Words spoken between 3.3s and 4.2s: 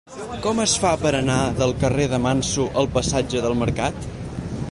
del Mercat?